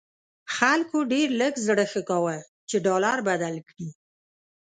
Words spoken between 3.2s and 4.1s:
بدل کړي.